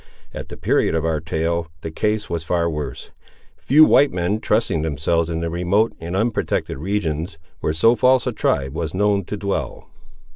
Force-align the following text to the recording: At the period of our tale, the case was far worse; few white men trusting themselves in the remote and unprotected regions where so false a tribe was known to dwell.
At 0.33 0.49
the 0.49 0.57
period 0.57 0.95
of 0.95 1.05
our 1.05 1.19
tale, 1.19 1.67
the 1.81 1.91
case 1.91 2.27
was 2.27 2.43
far 2.43 2.67
worse; 2.67 3.11
few 3.55 3.85
white 3.85 4.11
men 4.11 4.39
trusting 4.39 4.81
themselves 4.81 5.29
in 5.29 5.41
the 5.41 5.49
remote 5.51 5.93
and 5.99 6.15
unprotected 6.15 6.79
regions 6.79 7.37
where 7.59 7.71
so 7.73 7.95
false 7.95 8.25
a 8.25 8.31
tribe 8.31 8.73
was 8.73 8.95
known 8.95 9.25
to 9.25 9.37
dwell. 9.37 9.91